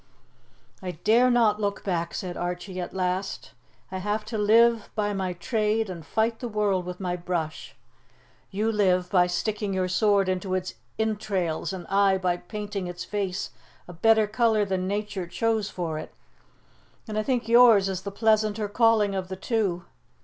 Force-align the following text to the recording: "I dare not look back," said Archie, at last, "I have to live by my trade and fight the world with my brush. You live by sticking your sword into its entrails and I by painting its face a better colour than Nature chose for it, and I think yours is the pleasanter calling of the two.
"I 0.81 0.89
dare 0.93 1.29
not 1.29 1.61
look 1.61 1.83
back," 1.83 2.15
said 2.15 2.35
Archie, 2.35 2.81
at 2.81 2.91
last, 2.95 3.51
"I 3.91 3.99
have 3.99 4.25
to 4.25 4.37
live 4.39 4.89
by 4.95 5.13
my 5.13 5.33
trade 5.33 5.91
and 5.91 6.03
fight 6.03 6.39
the 6.39 6.47
world 6.49 6.87
with 6.87 6.99
my 6.99 7.15
brush. 7.15 7.75
You 8.49 8.71
live 8.71 9.11
by 9.11 9.27
sticking 9.27 9.75
your 9.75 9.87
sword 9.87 10.27
into 10.27 10.55
its 10.55 10.73
entrails 10.97 11.71
and 11.71 11.85
I 11.85 12.17
by 12.17 12.37
painting 12.37 12.87
its 12.87 13.03
face 13.03 13.51
a 13.87 13.93
better 13.93 14.25
colour 14.25 14.65
than 14.65 14.87
Nature 14.87 15.27
chose 15.27 15.69
for 15.69 15.99
it, 15.99 16.11
and 17.07 17.15
I 17.15 17.21
think 17.21 17.47
yours 17.47 17.87
is 17.87 18.01
the 18.01 18.09
pleasanter 18.09 18.67
calling 18.67 19.13
of 19.13 19.27
the 19.27 19.35
two. 19.35 19.85